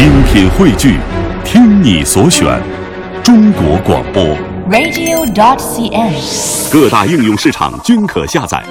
[0.00, 0.96] 精品汇聚，
[1.44, 2.58] 听你所选，
[3.22, 4.24] 中国广播。
[4.70, 6.72] radio.dot.cn，。
[6.72, 8.64] 各大应用市场均可下载。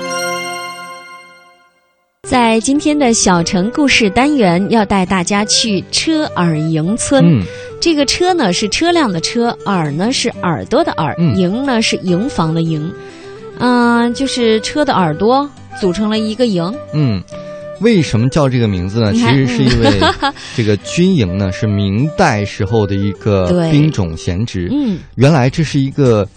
[2.28, 7.24] 在今天的小城故事单元，要带大家去车耳营村。
[7.24, 7.44] 嗯，
[7.80, 12.92] 这个车呢是车辆的车，耳呢是耳朵的耳，嗯营呢是营房的营。
[13.60, 15.48] 嗯、就是车的耳朵
[15.80, 16.74] 组成了一个营。
[16.92, 17.22] 嗯，
[17.82, 19.14] 为什么叫这个名字呢？
[19.14, 20.00] 其实是因为
[20.56, 26.28] 这个军营呢是明代时候的一个兵种闲职，嗯原来这是一个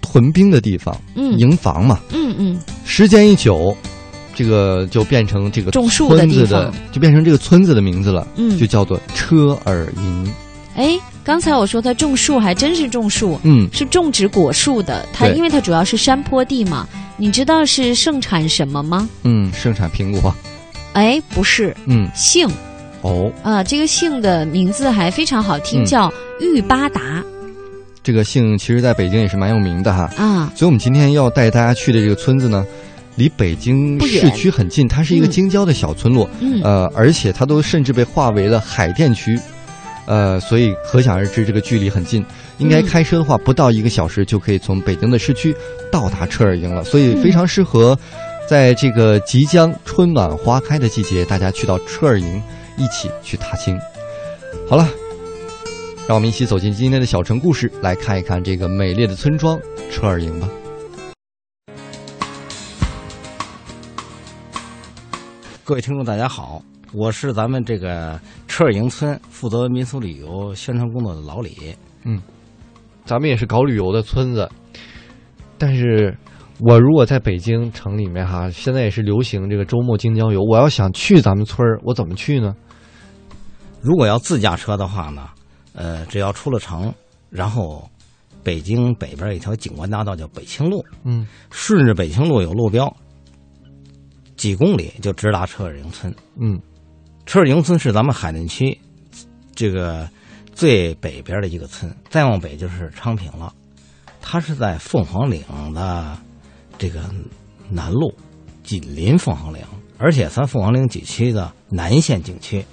[0.00, 2.00] 屯兵的地方，嗯营房嘛。
[2.12, 3.76] 嗯嗯，时间一久，
[4.34, 10.32] 这个就变成这个种树村子的方，就变成这个村子的名字了，嗯就叫做车耳营。
[10.74, 15.06] 哎，刚才我说它种树还真是种树，嗯，是种植果树的。
[15.12, 19.08] 它因为它主要是山坡地嘛，你知道是盛产什么吗？
[19.24, 20.34] 嗯，盛产苹果。
[20.94, 22.48] 哎，不是嗯，姓。
[23.00, 25.84] 哦，啊、这个姓的名字还非常好听，嗯。
[25.84, 27.22] 叫玉巴达。
[28.02, 30.08] 这个姓其实在北京也是蛮有名的哈。
[30.16, 30.52] 啊。
[30.54, 32.64] 所以，我们今天要带大家去的这个村子呢，
[33.16, 36.60] 离北京市区很近，它是一个嗯京郊的小村落，嗯。
[36.62, 39.36] 呃，而且它都甚至被划为了海淀区，
[40.06, 42.24] 呃，所以可想而知这个距离很近。
[42.58, 45.52] 应该嗯开车的话，不到一个小时就可以从北京的市区
[45.90, 47.22] 到达车耳营了，所以嗯。
[47.22, 47.98] 非常适合
[48.52, 52.42] 在这个即将春暖花开的季节，大家去到车尔营
[52.76, 53.74] 一起去踏青。
[54.68, 54.86] 好了。
[56.06, 59.58] 让我们一起走进今天的小城故事，来看一看这个美丽的村庄
[59.90, 60.46] 车尔营吧。
[65.64, 71.74] 各位听众，大家好，我是咱们这个车尔营村负责民俗旅游宣传工作的老李。
[72.04, 72.20] 嗯
[73.06, 74.46] 咱们也是搞旅游的村子，
[75.56, 76.14] 但是
[76.64, 82.54] 我如果在北京城里面哈，现在也是流行这个周末京郊游，我要想去咱们村儿，我怎么去呢？
[83.80, 85.28] 如果要自驾车的话呢，
[85.72, 86.94] 呃，只要出了城，
[87.30, 87.90] 然后
[88.44, 92.96] 北京北边有一条景观大道叫北清路，嗯顺着北清路有路标，
[94.36, 96.14] 几公里就直达车尔营村。
[96.40, 96.60] 嗯
[97.26, 98.78] 车尔营村是咱们海淀区
[99.52, 100.08] 这个
[100.54, 103.52] 最北边的一个村，再往北就是昌平了。
[104.20, 105.42] 它是在凤凰岭
[105.74, 106.16] 的
[106.78, 107.00] 这个
[107.70, 108.12] 南路，
[108.62, 109.60] 紧邻凤凰岭，
[109.98, 112.64] 而且咱凤凰岭景区的南线景区。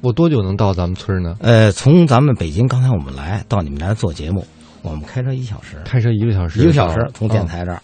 [0.00, 1.36] 我多久能到咱们村呢？
[1.40, 4.44] 呃，从咱们北京刚才我们来到你们来做节目，
[4.82, 7.80] 我们开车一小时，开车一个小时，一个小时从电嗯台这儿，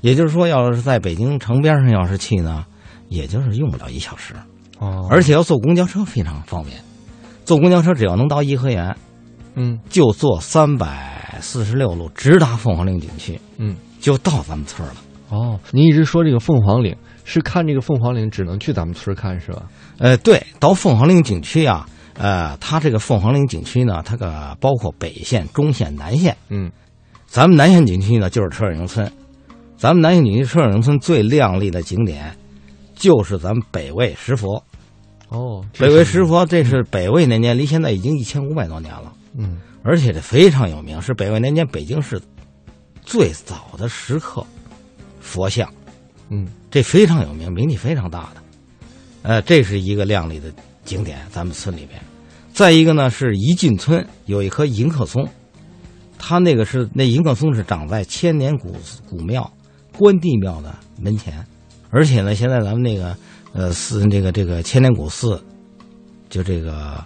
[0.00, 2.64] 也就是说，要是在北京城边上要是去呢，
[3.08, 4.34] 也就是用不了一小时。
[4.78, 6.78] 哦，而且要坐公交车非常方便，
[7.44, 8.96] 坐公交车只要能到颐和园，
[9.54, 9.78] 嗯。
[9.90, 11.07] 就坐三百
[11.40, 14.94] 四十六路直达凤凰岭景区，嗯就到咱们村了。
[15.30, 19.62] 哦，您一直说这个凤凰岭是看这个凤凰岭只能去咱们村看是吧？
[19.98, 26.36] 呃，对，到凤凰岭景区啊，呃，它这个凤凰岭景区呢，它个包括北线、中线、南线。
[26.48, 26.70] 嗯
[27.26, 29.10] 咱们南线景区呢，就是车尔营村。
[29.76, 32.34] 咱们南线景区车尔营村最亮丽的景点，
[32.94, 34.64] 就是咱们北魏石佛。
[35.28, 39.12] 哦，北魏石佛，这是北魏那年间，离现在已经一千五百多年了。
[39.36, 42.20] 嗯而且这非常有名，是北魏年间北京市
[43.06, 44.46] 最早的石刻
[45.18, 45.66] 佛像，
[46.28, 48.42] 嗯这非常有名，名气非常大的。
[49.22, 50.52] 呃，这是一个亮丽的
[50.84, 51.98] 景点，咱们村里边。
[52.52, 55.26] 再一个呢，是一进村有一棵迎客松，
[56.18, 58.76] 它那个是那迎客松是长在千年古
[59.08, 59.50] 古庙
[59.96, 61.42] 关帝庙的门前，
[61.88, 63.16] 而且呢，现在咱们那个
[63.54, 65.42] 呃寺这个这个千年古寺，
[66.28, 67.02] 就这个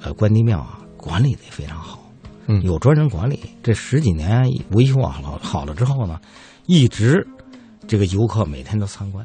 [0.00, 2.02] 呃关帝庙啊，管理的也非常好。
[2.46, 3.40] 嗯有专人管理。
[3.62, 6.20] 这十几年维修好了好了之后呢，
[6.66, 7.26] 一直
[7.86, 9.24] 这个游客每天都参观。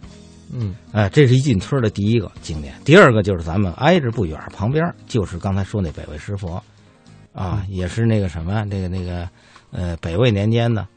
[0.52, 2.74] 嗯哎、这是一进村的第一个景点。
[2.84, 6.60] 第二个就是咱们挨着不远，旁边就是刚才说那北魏石佛，
[7.34, 9.30] 啊，也是那个什么，那个那个，
[9.70, 10.88] 呃，北魏年间呢，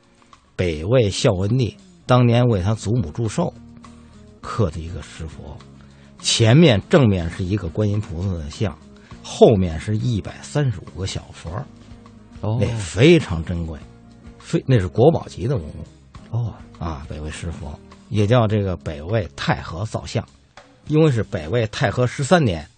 [0.57, 3.53] 北魏孝文帝当年为他祖母祝寿
[4.41, 5.55] 刻的一个石佛，
[6.19, 8.75] 前面正面是一个观音菩萨的像，
[9.23, 11.63] 后面是一百三十五个小佛，
[12.43, 13.79] 哦那非常珍贵，
[14.39, 15.85] 非那是国宝级的文物。
[16.31, 17.79] 哦啊，北魏石佛
[18.11, 20.23] 也叫这个北魏太和造像，
[20.89, 22.69] 因为是北魏太和十三年，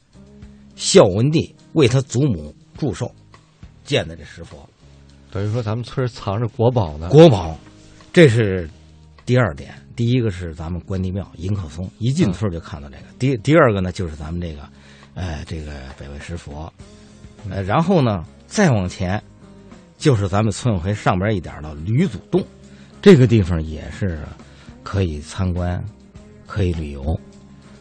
[0.76, 3.10] 孝文帝为他祖母祝寿
[3.84, 4.68] 建的这石佛，
[5.30, 7.08] 等于说咱们村儿藏着国宝呢。
[7.08, 7.56] 国宝。
[8.12, 8.70] 这是
[9.26, 13.02] 第二点，第一个是咱们关帝庙迎客松，一进村就看到这个。
[13.18, 14.62] 第第二个呢，就是咱们这个，
[15.14, 16.72] 呃，这个北魏石佛，
[17.50, 19.20] 呃，然后呢，再往前，
[19.98, 22.44] 就是咱们村委会上边一点的吕祖洞，
[23.00, 24.20] 这个地方也是
[24.82, 25.82] 可以参观，
[26.46, 27.20] 可以旅游，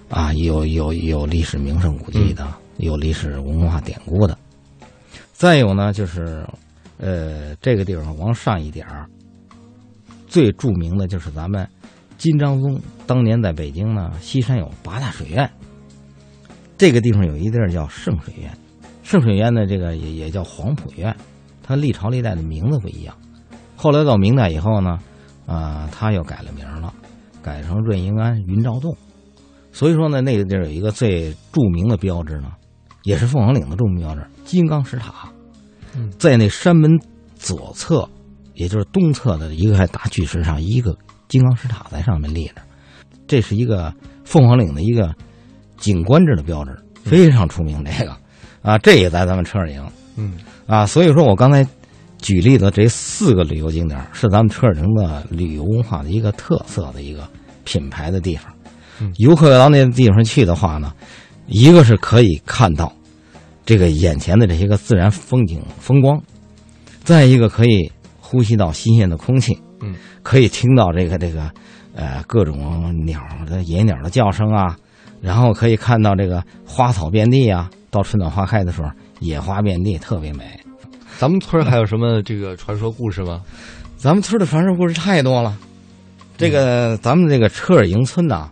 [0.10, 2.48] 啊，有有有历史名胜古迹的。
[2.78, 4.36] 有历史文化典故的。
[5.32, 6.44] 再有呢，就是
[6.98, 9.08] 呃，这个地方往上一点儿，
[10.28, 11.70] 最著名的就是咱们
[12.18, 15.48] 金章宗当年在北京呢，西山有八大水院，
[16.76, 18.52] 这个地方有一地儿叫圣水院，
[19.04, 21.16] 圣水院呢，这个也也叫黄埔院，
[21.64, 23.16] 它历朝历代的名字不一样。
[23.76, 25.00] 后来到明代以后呢，
[25.46, 26.94] 啊、它又改了名了，
[27.42, 28.96] 改成润英庵云照洞。
[29.72, 32.52] 所以说呢，那个地儿有一个最著名的标志呢，
[33.04, 35.32] 也是凤凰岭的著名标志——金刚石塔。
[35.96, 36.92] 嗯在那山门
[37.36, 38.08] 左侧，
[38.54, 40.96] 也就是东侧的一个大巨石上，一个
[41.28, 42.56] 金刚石塔在上面立着。
[43.28, 43.94] 这是一个
[44.24, 45.14] 凤凰岭的一个
[45.78, 47.84] 景观制的标志，非常出名。
[47.84, 48.16] 这个
[48.62, 49.84] 啊，这也在咱们车上营
[50.16, 50.38] 嗯
[50.68, 50.86] 啊。
[50.86, 51.66] 所以说我刚才
[52.20, 57.28] 举例的这四个旅游景点儿，是咱们车尔城的旅游文化的一个特色的一个
[57.64, 58.52] 品牌的地方。
[59.02, 60.94] 嗯游客要到那地方去的话呢，
[61.48, 62.94] 一个是可以看到
[63.66, 66.22] 这个眼前的这些个自然风景风光，
[67.04, 71.50] 再一个可以呼吸到新鲜的空气，嗯，可以听到这个这个
[71.96, 74.78] 呃各种鸟的野鸟的叫声啊，
[75.22, 78.90] 然后可以看到这个花草遍地啊，到春暖花开的时候，
[79.20, 80.60] 野花遍地，特别美。
[81.20, 83.42] 咱们村还有什么这个传说故事吗？
[83.98, 85.58] 咱们村的传说故事太多了。
[86.38, 88.50] 这个咱们这个车尔营村呢，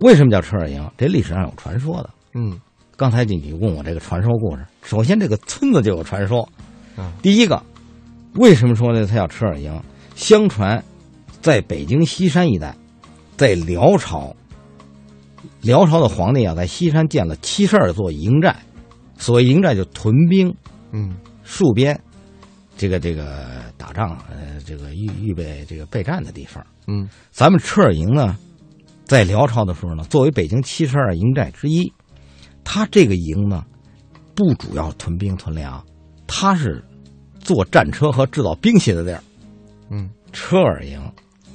[0.00, 0.86] 为什么叫车尔营？
[0.98, 2.10] 这历史上有传说的。
[2.34, 2.60] 嗯
[2.96, 6.46] 刚才你你问我这个传说故事，首先这个村子就有传说。
[6.98, 7.62] 嗯第一个，
[8.34, 9.06] 为什么说呢？
[9.06, 9.80] 它叫车尔营？
[10.14, 10.82] 相传，
[11.40, 12.76] 在北京西山一带，
[13.36, 14.34] 在辽朝，
[15.62, 18.54] 辽朝的皇帝啊，在西山建了七十二座营寨。
[19.22, 20.52] 所谓营寨，就屯兵
[20.90, 21.14] 嗯。
[21.46, 21.98] 戍边，
[22.76, 23.46] 这个这个
[23.76, 26.64] 打仗，呃，这个预预备这个备战的地方。
[26.88, 27.08] 嗯。
[27.30, 28.36] 咱们车尔营呢，
[29.04, 31.92] 在辽朝的时候呢，作为北京七十二营寨之一，
[32.64, 33.64] 它这个营呢，
[34.34, 35.80] 不主要屯兵屯粮，
[36.26, 36.82] 它是
[37.38, 39.22] 做战车和制造兵器的地儿。
[39.90, 40.10] 嗯。
[40.32, 41.00] 车尔营。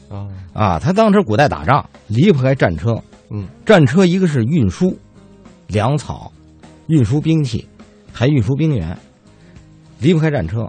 [0.10, 0.30] 啊。
[0.54, 2.96] 啊，它当时古代打仗离不开战车，
[3.30, 3.46] 嗯。
[3.66, 4.98] 战车一个是运输
[5.68, 6.32] 粮草，
[6.88, 7.68] 运输兵器，
[8.12, 8.98] 还运输兵员，
[10.00, 10.68] 离不开战车。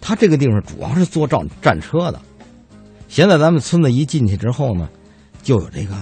[0.00, 2.20] 他这个地方主要是做战战车的。
[3.08, 4.88] 现在咱们村子一进去之后呢，
[5.42, 5.94] 就有这个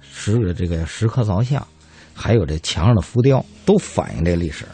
[0.00, 1.66] 石这个石刻造像，
[2.14, 4.64] 还有这墙上的浮雕，都反映这历史。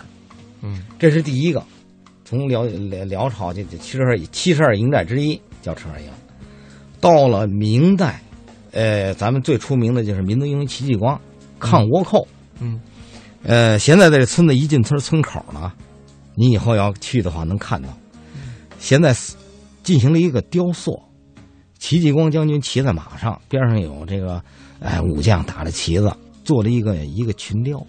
[0.61, 1.63] 嗯这是第一个，
[2.25, 6.09] 从辽辽辽朝这这七十二七十二营寨之一叫车二营。
[7.01, 8.21] 到了明代，
[8.73, 11.21] 呃，咱们最出名的就是民族英雄戚继光
[11.59, 12.27] 抗倭寇。
[12.61, 12.81] 嗯
[13.45, 15.73] 呃，现在这村子一进村村口呢，
[16.35, 17.89] 你以后要去的话能看到，
[18.79, 19.15] 现在
[19.83, 21.03] 进行了一个雕塑，
[21.79, 24.43] 戚继光将军骑在马上，边上有这个
[24.81, 27.85] 哎武将打着旗子，做了一个一个群雕。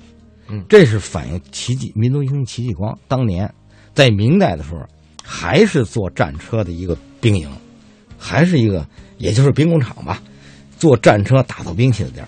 [0.49, 3.51] 嗯这是反映戚继民族英雄戚继光当年
[3.93, 4.81] 在明代的时候，
[5.23, 7.49] 还是坐战车的一个兵营，
[8.17, 8.85] 还是一个
[9.19, 10.21] 也就是兵工厂吧，
[10.77, 12.27] 坐战车打造兵器的地儿。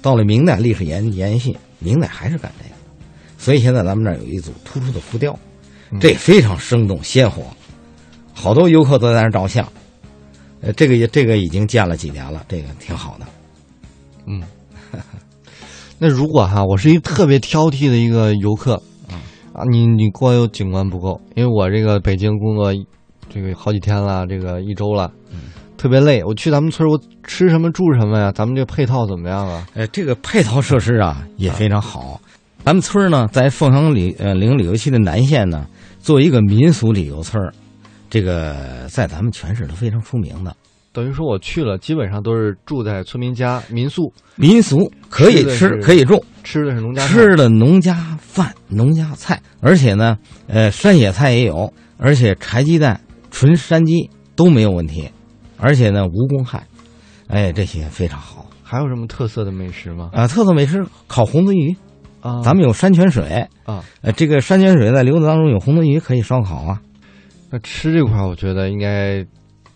[0.00, 2.74] 到了明代，历史延延续，明代还是干这个，
[3.38, 5.38] 所以现在咱们这儿有一组突出的浮雕，
[5.90, 7.42] 嗯这非常生动鲜活，
[8.32, 9.66] 好多游客都在那儿照相。
[10.60, 13.26] 呃，这个也这个已经建了几年了，这个挺好的。
[14.26, 14.42] 嗯。
[15.98, 19.18] 那如果哈，我是一个特别挑剔的一个游客，嗯
[19.52, 22.72] 啊，你你光有景观不够，因为我这个北京工作
[23.28, 25.52] 这个好几天了，这个一周了，嗯
[25.84, 26.24] 特别累。
[26.24, 28.32] 我去咱们村儿，我吃什么住什么呀？
[28.32, 29.66] 咱们这配套怎么样啊？
[29.74, 32.18] 呃，这个配套设施啊也非常好。
[32.64, 35.66] 咱们村儿呢，在凤凰旅呃岭旅游区的南线呢，
[36.00, 37.52] 作为一个民俗旅游村儿，
[38.08, 40.56] 这个在咱们全市都非常出名的。
[40.90, 52.98] 等于说我去了，基本上都是住在村民家民宿，民俗可以吃吃可以住，吃的是农家菜吃的农家饭、农家菜，而且呢，呃，山野菜也有，而且柴鸡蛋、
[53.30, 55.10] 纯山鸡都没有问题，
[55.56, 56.66] 而且呢无公害，
[57.28, 60.10] 哎，这些非常好还有什么特色的美食吗？
[60.12, 60.26] 啊。
[60.26, 61.76] 特色美食烤红鳟鱼，
[62.20, 66.80] 啊，咱们有山泉水，啊，呃，这个山泉水在流子当中有红鳟鱼可以烧烤啊。
[67.50, 69.24] 那吃这块儿，我觉得应该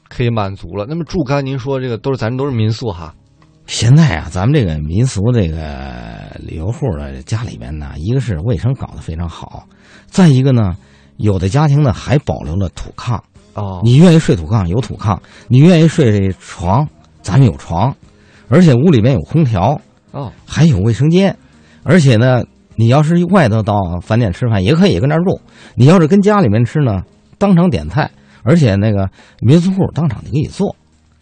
[0.09, 0.85] 可以满足了。
[0.89, 3.15] 那么住，刚才您说这个都是咱都是民宿哈，
[3.67, 9.69] 现在啊，咱们这个民俗这个旅游户的家里边呢，一个是卫生搞得非常好，
[10.07, 10.77] 再一个呢，
[11.19, 13.21] 有的家庭呢还保留了土炕。
[13.55, 16.89] 哦，你愿意睡土炕有土炕，你愿意睡床，
[17.23, 17.95] 咱们有床，
[18.49, 19.81] 而且屋里面有空调，
[20.13, 21.37] 哦，还有卫生间，
[21.83, 22.45] 而且呢，
[22.77, 25.41] 你要是外头到饭店吃饭，也可以跟那儿住。
[25.75, 27.03] 你要是跟家里面吃呢，
[27.37, 28.11] 当场点菜，
[28.43, 30.77] 而且那个民宿户当场就给你做，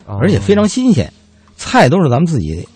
[0.07, 0.19] 哦。
[0.21, 1.13] 而且非常新鲜，
[1.57, 2.69] 菜都是咱们自己，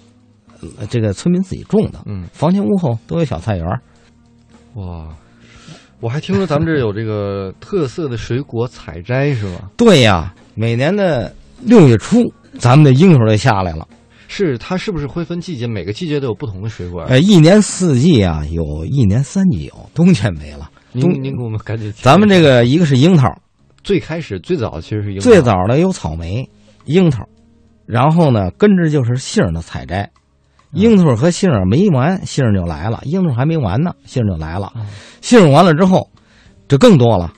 [0.79, 3.81] 呃这个村民自己种的，嗯，房前屋后都有小菜园儿。
[4.75, 5.09] 哇，
[6.01, 9.71] 我还听说咱们这儿有这个特色的水果采摘是吧？
[9.77, 13.87] 对呀，每年的六月初，咱们的樱桃就下来了。
[14.27, 15.67] 是它是不是会分季节？
[15.67, 17.03] 每个季节都有不同的水果？
[17.03, 20.71] 呃，一年四季啊，有一年三季有，冬天没了。
[20.93, 21.93] 您冬您给我们赶紧。
[21.97, 23.29] 咱们这个一个是樱桃，
[23.85, 26.49] 最开始最早其实是樱桃最早的有草莓、
[26.87, 27.29] 樱桃，
[27.87, 30.11] 然后呢，跟着就是杏儿的采摘。
[30.73, 34.73] 樱桃和杏儿没完，杏儿就来了；樱桃还没完呢，杏儿就来了。
[35.21, 36.09] 杏儿完了之后，
[36.69, 37.33] 这更多了。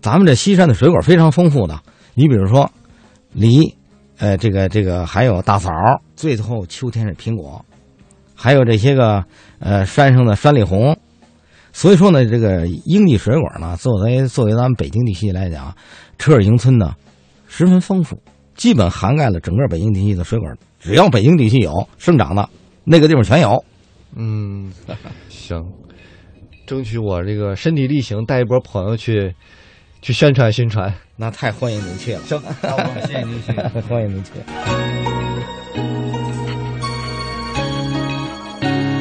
[0.00, 1.78] 咱们这西山的水果非常丰富的，
[2.14, 2.70] 你比如说
[3.32, 3.74] 梨，
[4.18, 5.70] 呃，这个这个还有大枣，
[6.16, 7.62] 最后秋天是苹果，
[8.34, 9.22] 还有这些个
[9.58, 10.96] 呃山上的山里红。
[11.72, 15.76] 所以说呢，这个应季水果呢，作为作为咱们北京地区来讲，
[16.16, 16.94] 车尔营村呢
[17.48, 18.18] 十分丰富，
[18.54, 20.48] 基本涵盖了整个北京地区的水果，
[20.80, 22.48] 只要北京地区有生长的，
[22.88, 23.62] 那个地方全有。
[24.16, 24.72] 嗯，
[25.28, 25.62] 行，
[26.66, 29.34] 争取我这个身体力行，带一波朋友去
[30.00, 30.92] 去宣传宣传。
[31.16, 33.62] 那太欢迎您去了，行，那我谢谢您，谢谢。
[33.88, 35.27] 欢迎您去。